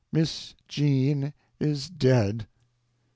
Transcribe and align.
"MISS 0.11 0.55
JEAN 0.67 1.31
IS 1.59 1.87
DEAD!" 1.87 2.47